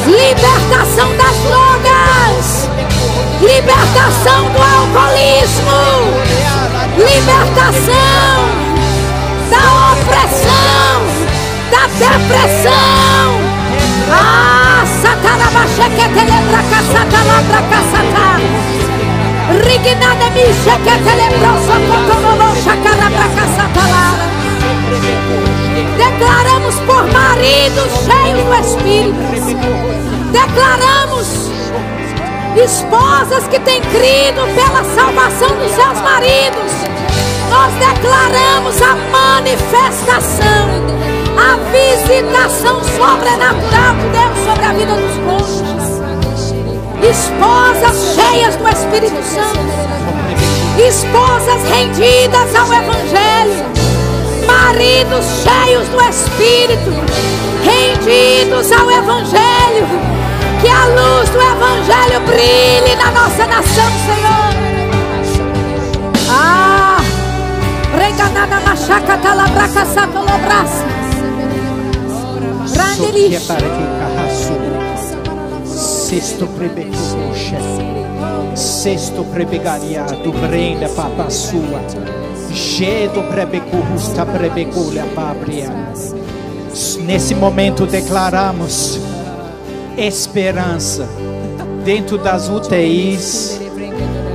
[0.05, 2.69] Libertação das drogas.
[3.41, 5.81] Libertação do alcoolismo.
[6.97, 8.37] Libertação
[9.49, 10.95] da opressão,
[11.71, 13.27] da depressão.
[14.09, 18.72] Ah, satarabaxequetelebraca, satalabraca, satalabraca.
[19.61, 20.89] Rignada misha que
[23.55, 24.25] satalada.
[25.97, 29.13] Declaramos por maridos cheios do Espírito.
[30.31, 31.51] Declaramos
[32.55, 36.71] esposas que têm crido pela salvação dos seus maridos.
[37.49, 40.69] Nós declaramos a manifestação,
[41.37, 45.92] a visitação sobrenatural de Deus sobre a vida dos cônjuges
[47.09, 49.59] esposas cheias do Espírito Santo,
[50.77, 53.65] esposas rendidas ao Evangelho,
[54.47, 56.91] maridos cheios do Espírito,
[57.63, 59.87] rendidos ao Evangelho,
[60.61, 64.53] que a luz do Evangelho brilhe na nossa nação, Senhor.
[66.29, 66.97] Ah,
[67.97, 71.03] reganada machaca talabraca satolobraça.
[73.15, 74.63] Ixi.
[76.13, 77.57] Sexto prebecuxa.
[78.55, 80.31] Sexto prebegariado.
[80.31, 81.81] Brenda papa sua.
[82.51, 85.71] Gedo prebecusta prebegulha pabria.
[86.99, 89.01] Nesse momento declaramos
[89.97, 91.09] esperança
[91.83, 93.59] dentro das UTIs,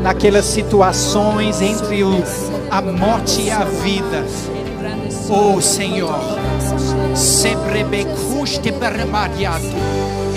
[0.03, 2.25] naquelas situações entre o,
[2.73, 4.25] a morte e a vida.
[5.31, 6.19] Oh Senhor,
[7.15, 9.65] sebrebecuste barabariado,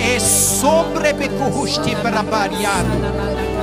[0.01, 2.89] é sobrebecuste barabariado.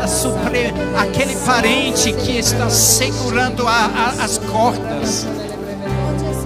[0.06, 0.72] Supre...
[0.96, 5.26] Aquele parente que está segurando a, a, as cordas,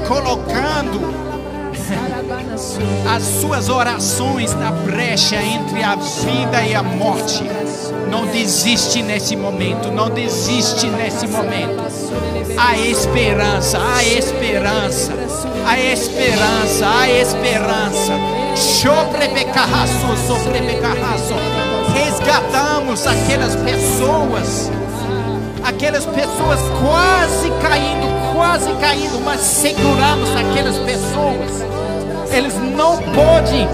[0.09, 1.13] colocando
[3.15, 7.45] as suas orações na brecha entre a vida e a morte.
[8.11, 11.83] Não desiste nesse momento, não desiste nesse momento.
[12.59, 15.13] A esperança, a esperança,
[15.67, 18.32] a esperança, a esperança.
[21.95, 24.71] Resgatamos aquelas pessoas,
[25.65, 31.63] aquelas pessoas quase caindo, quase caindo, mas seguramos aquelas pessoas
[32.33, 33.69] eles não podem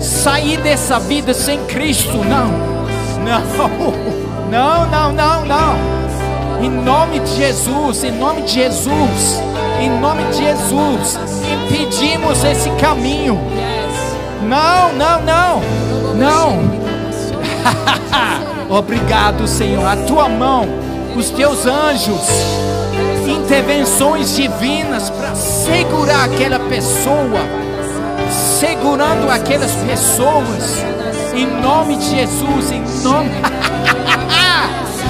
[0.00, 2.76] sair dessa vida sem Cristo, não.
[3.24, 3.42] Não,
[4.48, 6.62] não, não, não, não.
[6.62, 9.42] Em nome de Jesus, em nome de Jesus,
[9.80, 11.18] em nome de Jesus,
[11.52, 13.38] impedimos esse caminho.
[14.42, 15.62] Não, não, não,
[16.14, 16.76] não.
[18.76, 19.86] Obrigado, Senhor.
[19.86, 20.66] A tua mão,
[21.16, 22.28] os teus anjos,
[23.26, 27.66] intervenções divinas para segurar aquela pessoa
[28.58, 30.84] segurando aquelas pessoas.
[31.34, 33.30] Em nome de Jesus, em nome.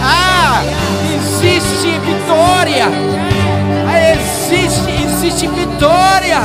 [0.03, 0.62] ah,
[1.45, 2.87] existe vitória.
[4.12, 6.41] Existe, existe vitória.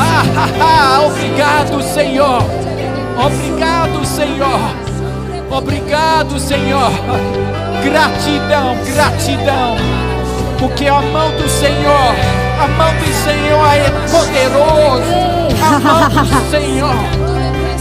[0.00, 2.42] Ah, ah, ah, obrigado, Senhor.
[3.22, 4.60] Obrigado, Senhor.
[5.50, 6.90] Obrigado, Senhor.
[7.84, 9.76] Gratidão, gratidão.
[10.58, 12.14] Porque a mão do Senhor,
[12.58, 16.94] a mão do Senhor é poderosa a mão do Senhor.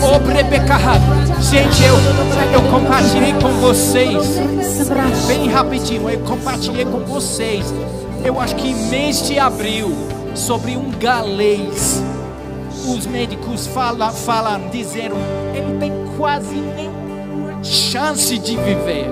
[0.01, 0.19] Oh,
[1.41, 1.95] Gente, eu,
[2.53, 4.39] eu compartilhei com vocês.
[5.27, 7.73] Bem rapidinho, eu compartilhei com vocês.
[8.23, 9.95] Eu acho que mês de abril,
[10.35, 12.01] sobre um galês.
[12.87, 15.17] Os médicos falam, falam disseram,
[15.53, 16.89] ele tem quase nem
[17.63, 19.07] chance de viver.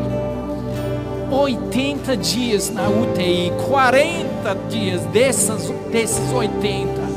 [1.30, 7.08] 80 dias na UTI, 40 dias dessas, desses 80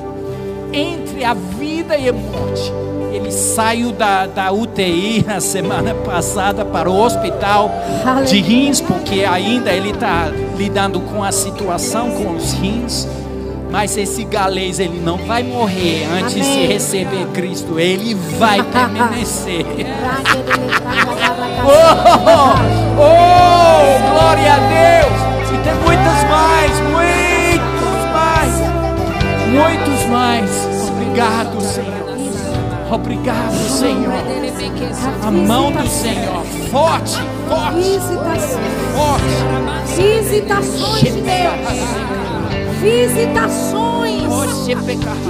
[0.72, 2.72] entre a vida e a morte.
[3.12, 7.70] Ele saiu da, da UTI na semana passada para o hospital
[8.04, 8.24] Aleluia.
[8.24, 13.08] de rins, porque ainda ele está lidando com a situação com os rins.
[13.70, 16.66] Mas esse galês ele não vai morrer antes Amém.
[16.66, 17.78] de receber Cristo.
[17.78, 19.64] Ele vai permanecer.
[21.64, 21.70] oh,
[22.98, 25.20] oh, glória a Deus!
[25.52, 28.52] E tem muitas mais, muitos mais,
[29.50, 30.50] muitos mais.
[30.90, 32.00] Obrigado, Senhor.
[32.92, 34.12] Obrigado, Senhor.
[35.22, 37.76] A mão do Senhor, forte, forte.
[37.76, 38.70] Visitações.
[38.96, 39.94] Forte.
[39.96, 42.29] Visitações de Deus.
[42.80, 44.22] Visitações
[44.66, 44.72] de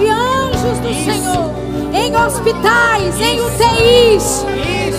[0.08, 1.50] anjos do Senhor
[1.92, 4.46] em hospitais, em UTIs.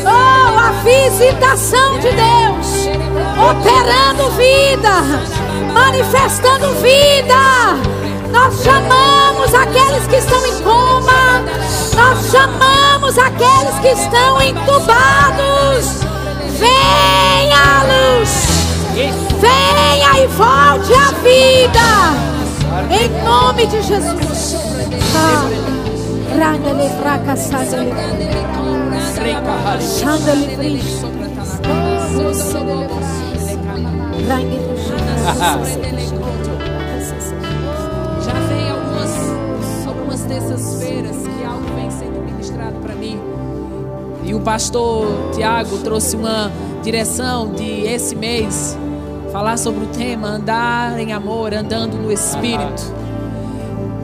[0.03, 2.87] Oh, a visitação de Deus,
[3.49, 5.01] operando vida,
[5.73, 7.91] manifestando vida
[8.31, 11.43] nós chamamos aqueles que estão em coma.
[11.95, 16.01] Nós chamamos aqueles que estão entubados.
[16.57, 18.47] Venha a luz.
[19.39, 22.40] Venha e volte à vida.
[22.89, 24.55] Em nome de Jesus.
[27.01, 27.91] Fraca sandale.
[29.81, 31.01] Sandale frish.
[34.27, 34.71] Randale
[40.31, 43.19] terças-feiras que algo vem sendo ministrado para mim.
[44.23, 48.77] E o pastor Tiago trouxe uma direção de esse mês
[49.32, 52.94] falar sobre o tema andar em amor, andando no espírito.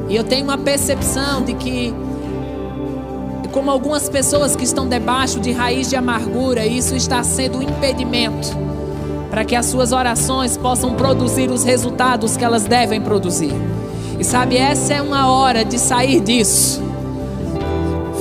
[0.08, 1.94] E eu tenho uma percepção de que
[3.52, 8.56] como algumas pessoas que estão debaixo de raiz de amargura, isso está sendo um impedimento
[9.30, 13.52] para que as suas orações possam produzir os resultados que elas devem produzir.
[14.19, 16.82] E sabe, essa é uma hora de sair disso.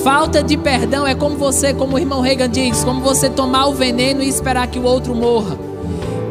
[0.03, 3.75] Falta de perdão é como você, como o irmão Reagan diz, como você tomar o
[3.75, 5.66] veneno e esperar que o outro morra.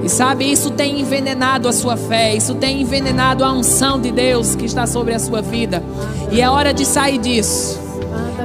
[0.05, 4.55] E sabe, isso tem envenenado a sua fé, isso tem envenenado a unção de Deus
[4.55, 5.81] que está sobre a sua vida.
[6.31, 7.83] E é hora de sair disso.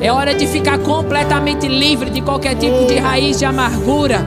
[0.00, 4.24] É hora de ficar completamente livre de qualquer tipo de raiz de amargura,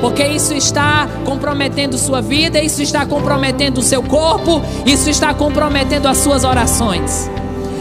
[0.00, 6.06] porque isso está comprometendo sua vida, isso está comprometendo o seu corpo, isso está comprometendo
[6.06, 7.28] as suas orações.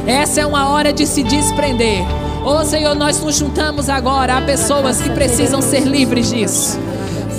[0.07, 2.01] Essa é uma hora de se desprender.
[2.43, 6.79] Oh Senhor, nós nos juntamos agora a pessoas que precisam ser livres disso.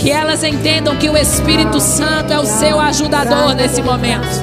[0.06, 4.40] Que elas entendam que o Espírito Santo é o seu ajudador nesse momento.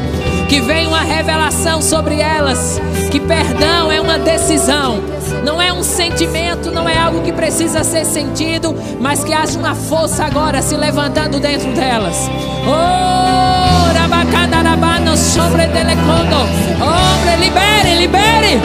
[0.49, 2.81] Que venha uma revelação sobre elas.
[3.09, 4.99] Que perdão é uma decisão.
[5.41, 9.73] Não é um sentimento, não é algo que precisa ser sentido, mas que haja uma
[9.73, 12.29] força agora se levantando dentro delas.
[12.67, 16.41] Oh, rabacandarabano sobre telecondo.
[16.81, 18.59] Hombre, libere, libere.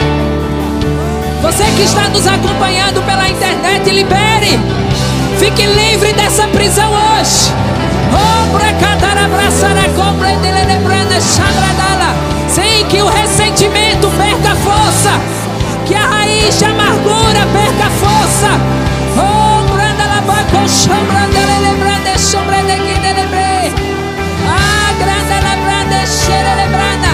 [1.43, 4.78] Você que está nos acompanhando pela internet, libere.
[5.39, 7.53] Fique livre dessa prisão hoje.
[12.49, 15.11] Sem que o ressentimento perca força.
[15.85, 18.49] Que a raiz de amargura perca força.
[19.15, 23.73] Oh, branda la baco, chambra dele, branda, sombra de que dele,
[24.45, 27.13] Ah, grande la branda, cheira le branda.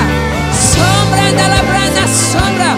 [0.51, 2.77] Sombra da branda, sombra.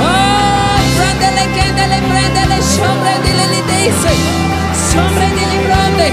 [0.00, 4.27] Oh, branda le que dele, branda, le sombra dele, le
[4.98, 5.14] dice.
[5.14, 6.06] Sombra dele, branda.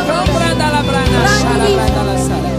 [0.07, 1.67] Sombra da la branda, shara
[2.09, 2.49] la sala.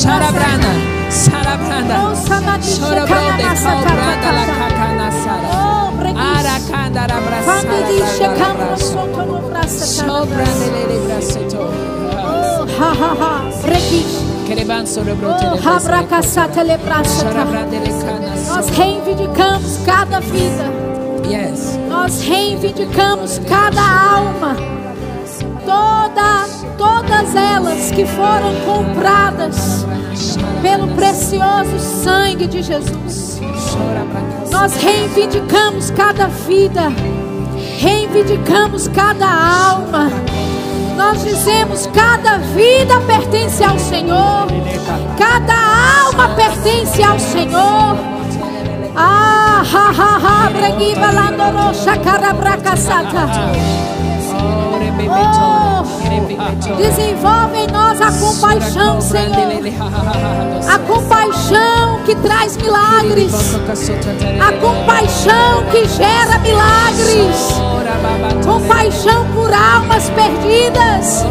[0.00, 0.72] Sharabrana,
[1.10, 1.96] Sharabrana,
[2.62, 5.48] Shorabrande, Kaubranda la kakana sara.
[6.34, 7.76] Arakanda la brasara,
[9.94, 11.62] Shobrande le braseto.
[12.78, 13.32] Ha ha ha.
[13.64, 14.23] Requiche.
[18.02, 20.64] Kana Nós reivindicamos cada vida.
[21.88, 24.56] Nós reivindicamos cada alma.
[25.64, 29.86] Toda, todas elas que foram compradas
[30.60, 33.40] pelo precioso sangue de Jesus.
[34.50, 36.92] Nós reivindicamos cada vida.
[37.80, 40.10] Reivindicamos cada alma.
[40.96, 44.46] Nós dizemos: cada vida pertence ao Senhor,
[45.18, 47.96] cada alma pertence ao Senhor.
[48.96, 50.34] Ah, ha, ha, ha,
[52.34, 53.28] bracasata.
[56.76, 59.34] Desenvolve em nós a compaixão, Senhor.
[60.72, 63.32] A compaixão que traz milagres.
[64.40, 67.73] A compaixão que gera milagres.
[68.44, 71.24] Compaixão por almas perdidas.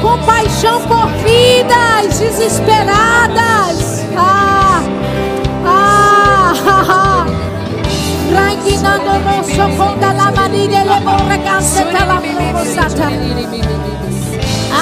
[0.00, 4.04] Compaixão por vidas desesperadas.
[4.16, 4.82] Ah,
[5.66, 7.26] ah, ah, ah.
[11.04, 13.08] Borregasse la proposata.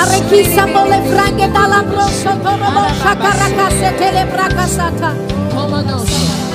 [0.01, 5.15] Arequissa mole frangue da la brosso torobo chacaracasse telebracasata.
[5.55, 5.77] Como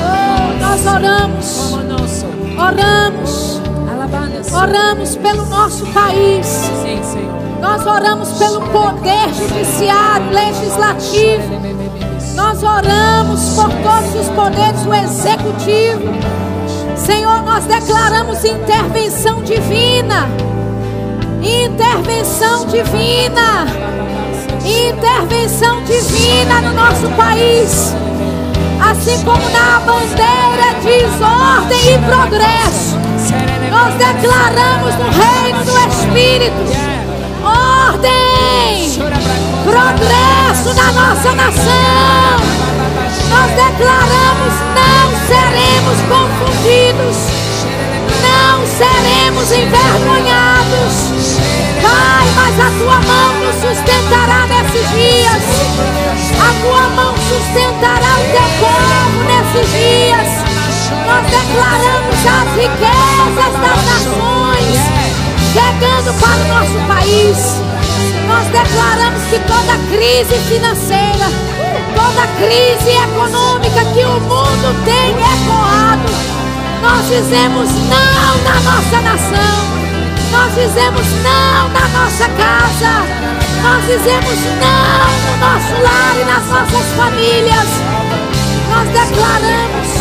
[0.03, 1.77] Oh, nós oramos, como
[2.61, 3.40] oramos.
[4.53, 6.69] Oramos pelo nosso país.
[7.59, 11.61] Nós oramos pelo poder judiciário, legislativo.
[12.35, 16.13] Nós oramos por todos os poderes do executivo.
[16.95, 20.27] Senhor, nós declaramos intervenção divina.
[21.41, 23.67] Intervenção divina.
[24.65, 27.93] Intervenção divina no nosso país.
[28.89, 32.90] Assim como na bandeira diz ordem e progresso.
[33.81, 36.53] Nós declaramos no reino do Espírito
[37.43, 38.91] ordem,
[39.63, 42.37] progresso na nossa nação.
[43.27, 47.17] Nós declaramos: não seremos confundidos,
[48.21, 51.39] não seremos envergonhados.
[51.81, 55.43] Pai, mas a tua mão nos sustentará nesses dias,
[56.37, 60.30] a tua mão sustentará o teu povo nesses dias.
[61.07, 64.41] Nós declaramos as riquezas das nações
[65.51, 67.61] chegando para o nosso país.
[68.27, 71.27] Nós declaramos que toda crise financeira,
[71.95, 76.31] toda crise econômica que o mundo tem ecoado,
[76.81, 79.81] nós dizemos não na nossa nação.
[80.31, 83.31] Nós dizemos não na nossa casa.
[83.61, 87.67] Nós dizemos não no nosso lar e nas nossas famílias.
[88.69, 90.00] Nós declaramos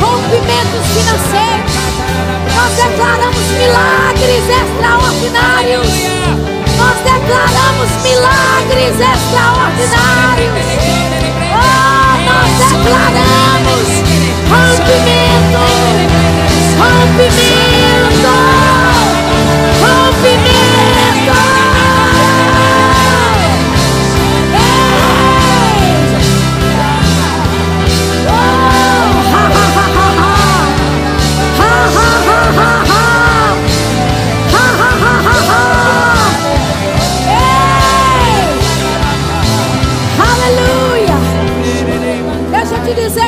[0.00, 1.72] rompimentos financeiros.
[2.54, 5.88] Nós declaramos milagres extraordinários.
[6.76, 10.66] Nós declaramos milagres extraordinários.
[11.52, 13.86] Oh, nós declaramos
[14.50, 15.62] rompimento,
[16.78, 17.73] rompimento,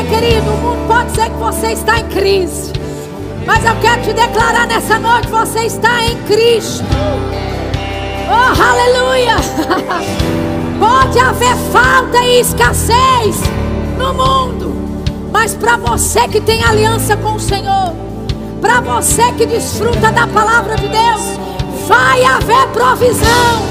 [0.05, 2.73] querido, o mundo pode ser que você está em crise.
[3.47, 6.85] Mas eu quero te declarar nessa noite, você está em Cristo.
[8.29, 9.37] Oh, aleluia!
[10.79, 13.41] Pode haver falta e escassez
[13.97, 14.77] no mundo,
[15.33, 17.95] mas para você que tem aliança com o Senhor,
[18.61, 21.39] para você que desfruta da palavra de Deus,
[21.89, 23.63] vai haver provisão,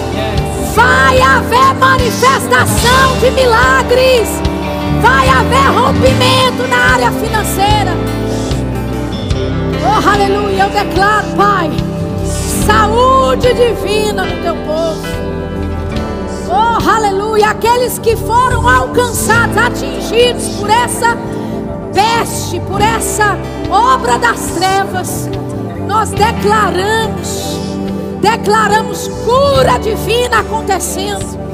[0.74, 4.55] vai haver manifestação de milagres
[5.02, 7.92] vai haver rompimento na área financeira.
[9.84, 10.64] Oh, aleluia!
[10.64, 11.72] Eu declaro, Pai,
[12.66, 15.06] saúde divina no teu povo.
[16.50, 17.50] Oh, aleluia!
[17.50, 21.18] Aqueles que foram alcançados, atingidos por essa
[21.94, 23.38] peste, por essa
[23.70, 25.30] obra das trevas,
[25.88, 27.60] nós declaramos,
[28.22, 31.45] declaramos cura divina acontecendo,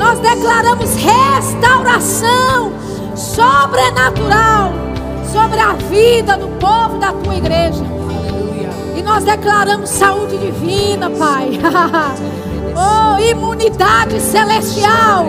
[0.00, 2.72] nós declaramos restauração
[3.14, 4.72] sobrenatural
[5.30, 7.84] sobre a vida do povo da tua igreja.
[8.96, 11.60] E nós declaramos saúde divina, Pai.
[12.72, 15.26] Oh, imunidade celestial.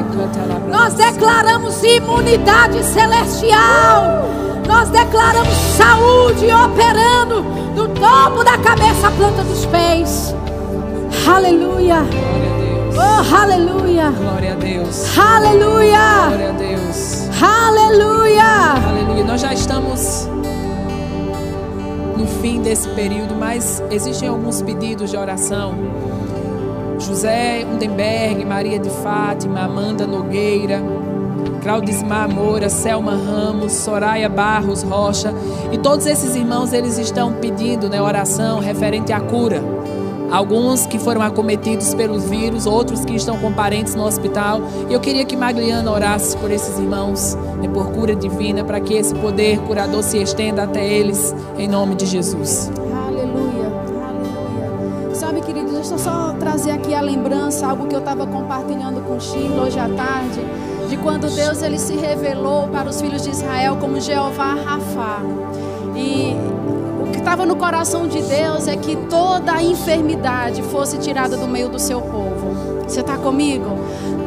[0.70, 4.30] Nós declaramos imunidade celestial.
[4.66, 7.42] Nós declaramos saúde operando
[7.76, 10.36] do topo da cabeça à planta dos pés.
[11.28, 12.06] Aleluia.
[12.98, 14.12] Oh, aleluia.
[14.12, 15.18] Glória a Deus.
[15.18, 16.28] Aleluia.
[16.28, 17.30] Glória a Deus.
[17.42, 18.44] Aleluia.
[18.88, 19.24] Aleluia.
[19.24, 20.28] Nós já estamos
[22.18, 25.74] no fim desse período, mas existem alguns pedidos de oração.
[27.00, 30.82] José Undenberg, Maria de Fátima, Amanda Nogueira,
[31.64, 35.34] Claudismar Moura, Selma Ramos, Soraya Barros Rocha
[35.72, 39.62] e todos esses irmãos eles estão pedindo né, oração referente à cura.
[40.32, 44.62] Alguns que foram acometidos pelos vírus, outros que estão com parentes no hospital.
[44.90, 48.94] E eu queria que Magliana orasse por esses irmãos, né, por cura divina, para que
[48.94, 52.72] esse poder curador se estenda até eles, em nome de Jesus.
[53.06, 53.68] Aleluia,
[54.08, 55.16] aleluia.
[55.16, 59.18] Sabe, queridos, deixa eu só trazer aqui a lembrança, algo que eu estava compartilhando com
[59.18, 60.40] o Chico hoje à tarde,
[60.88, 65.22] de quando Deus ele se revelou para os filhos de Israel como Jeová Rafá.
[65.94, 66.36] E
[67.22, 71.80] estava no coração de Deus é que toda a enfermidade fosse tirada do meio do
[71.80, 72.82] seu povo.
[72.88, 73.70] Você está comigo?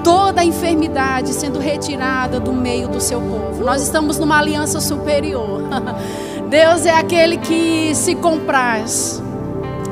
[0.02, 3.64] Toda a enfermidade sendo retirada do meio do seu povo.
[3.64, 5.62] Nós estamos numa aliança superior.
[6.48, 9.20] Deus é aquele que se compraz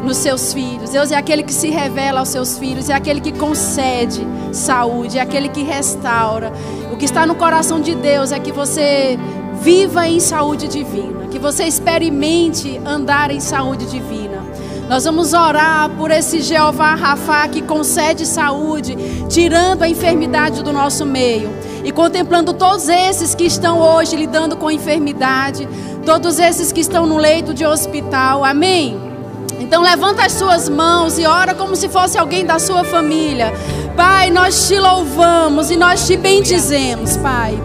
[0.05, 0.91] nos seus filhos.
[0.91, 5.21] Deus é aquele que se revela aos seus filhos, é aquele que concede saúde, é
[5.21, 6.53] aquele que restaura.
[6.93, 9.19] O que está no coração de Deus é que você
[9.63, 14.43] viva em saúde divina, que você experimente andar em saúde divina.
[14.89, 18.97] Nós vamos orar por esse Jeová Rafá que concede saúde,
[19.31, 21.49] tirando a enfermidade do nosso meio.
[21.85, 25.69] E contemplando todos esses que estão hoje lidando com enfermidade,
[26.05, 28.45] todos esses que estão no leito de hospital.
[28.45, 29.01] Amém?
[29.61, 33.53] Então levanta as suas mãos e ora como se fosse alguém da sua família.
[33.97, 37.57] Pai, nós te louvamos e nós te bendizemos, Pai.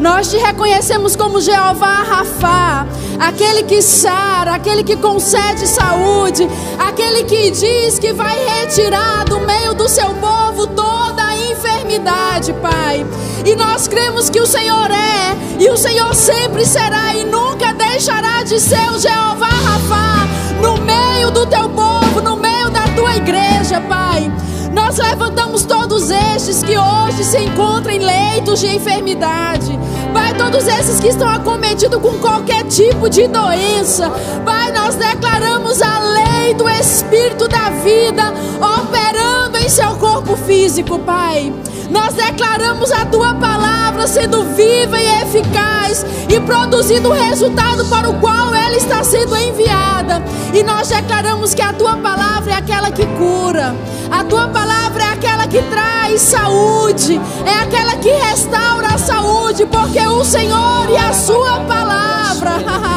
[0.00, 2.86] Nós te reconhecemos como Jeová Rafá,
[3.18, 6.46] aquele que sara, aquele que concede saúde,
[6.78, 13.06] aquele que diz que vai retirar do meio do seu povo toda a enfermidade, Pai.
[13.44, 18.42] E nós cremos que o Senhor é, e o Senhor sempre será e nunca deixará
[18.42, 20.28] de ser o Jeová Rafá
[20.60, 24.30] no meio do teu povo, no meio da tua igreja, Pai.
[24.76, 29.76] Nós levantamos todos estes que hoje se encontram em leitos de enfermidade.
[30.12, 34.10] Pai, todos esses que estão acometidos com qualquer tipo de doença.
[34.44, 41.50] Pai, nós declaramos a lei do Espírito da vida operando em seu corpo físico, Pai.
[41.90, 48.18] Nós declaramos a tua palavra sendo viva e eficaz e produzindo o resultado para o
[48.20, 50.22] qual ela está sendo enviada.
[50.52, 53.74] E nós declaramos que a tua palavra é aquela que cura,
[54.10, 60.00] a tua palavra é aquela que traz saúde, é aquela que restaura a saúde, porque
[60.00, 62.52] o Senhor e a sua palavra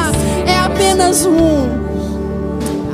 [0.46, 1.80] é apenas um.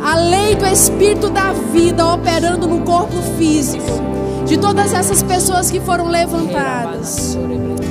[0.05, 4.17] A lei do Espírito da vida operando no corpo físico
[4.47, 7.37] de todas essas pessoas que foram levantadas.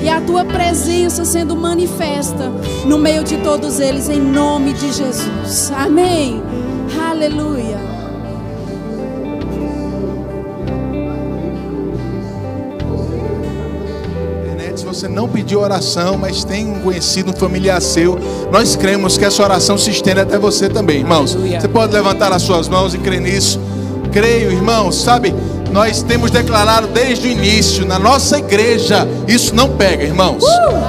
[0.01, 2.51] E a tua presença sendo manifesta
[2.85, 5.71] no meio de todos eles, em nome de Jesus.
[5.75, 6.41] Amém.
[7.09, 7.95] Aleluia.
[14.75, 18.19] Se você não pediu oração, mas tem um conhecido, um familiar seu,
[18.51, 21.33] nós cremos que essa oração se estende até você também, irmãos.
[21.33, 21.61] Aleluia.
[21.61, 23.59] Você pode levantar as suas mãos e crer nisso.
[24.11, 25.33] Creio, irmãos, sabe?
[25.75, 30.41] Nós temos declarado desde o início, na nossa igreja, isso não pega, irmãos.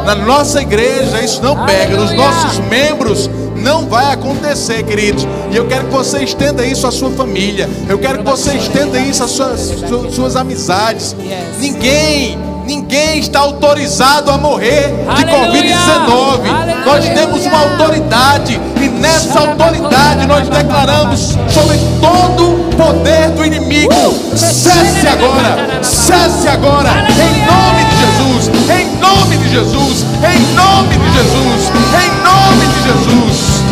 [0.05, 1.97] Na nossa igreja, isso não pega.
[1.97, 5.27] Nos nossos membros, Não vai acontecer, queridos.
[5.51, 7.69] E eu quero que você estenda isso à sua família.
[7.89, 11.17] Eu quero que você estenda isso às suas, su- suas amizades.
[11.59, 15.75] Ninguém, ninguém está autorizado a morrer de Aleluia.
[15.75, 16.51] Covid-19.
[16.55, 16.85] Aleluia.
[16.85, 21.21] Nós temos uma autoridade e nessa autoridade nós declaramos
[21.51, 23.93] sobre todo o poder do inimigo.
[24.37, 31.13] Cesse agora, cesse agora, em nome de Jesus, em nome de Jesus, em nome de
[31.15, 31.73] Jesus,
[32.05, 33.63] em nome de Jesus.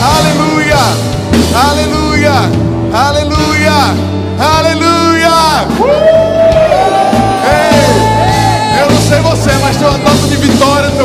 [0.00, 0.76] Aleluia,
[1.54, 2.32] aleluia,
[2.92, 3.78] aleluia,
[4.38, 5.38] aleluia.
[7.50, 10.99] Ei, eu não sei você, mas tem uma nota de vitória no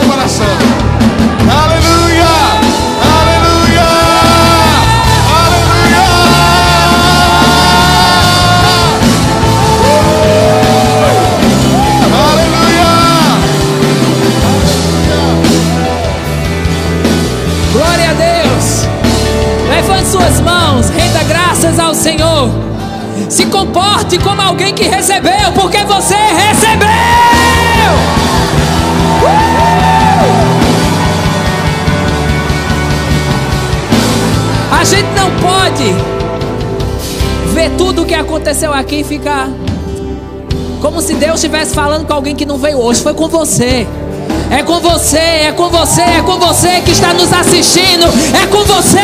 [24.56, 26.88] alguém que recebeu, porque você recebeu.
[34.72, 35.93] A gente não pode
[37.53, 39.49] ver tudo o que aconteceu aqui e ficar
[40.82, 43.01] como se Deus estivesse falando com alguém que não veio hoje.
[43.01, 43.86] Foi com você.
[44.49, 48.06] É com você, é com você, é com você que está nos assistindo.
[48.41, 48.99] É com você.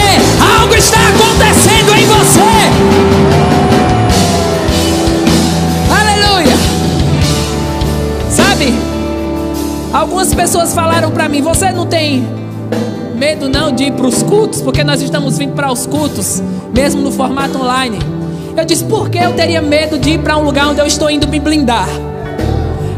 [0.61, 3.40] Algo está acontecendo em você.
[9.93, 12.25] Algumas pessoas falaram para mim: "Você não tem
[13.15, 16.41] medo não de ir para os cultos, porque nós estamos vindo para os cultos,
[16.73, 17.99] mesmo no formato online".
[18.55, 21.09] Eu disse: "Por que eu teria medo de ir para um lugar onde eu estou
[21.09, 21.87] indo me blindar?"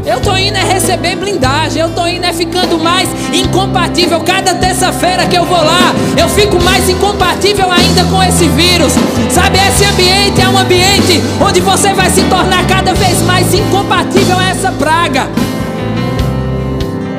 [0.06, 4.20] Eu tô indo é receber blindagem, eu tô indo é ficando mais incompatível.
[4.20, 8.92] Cada terça-feira que eu vou lá, eu fico mais incompatível ainda com esse vírus.
[9.30, 14.38] Sabe, esse ambiente é um ambiente onde você vai se tornar cada vez mais incompatível
[14.38, 15.26] a essa praga.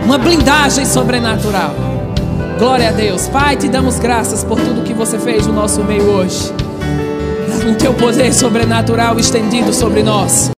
[0.05, 1.73] Uma blindagem sobrenatural.
[2.59, 3.27] Glória a Deus.
[3.27, 6.53] Pai, te damos graças por tudo que você fez no nosso meio hoje.
[7.67, 10.51] Um teu poder sobrenatural estendido sobre nós.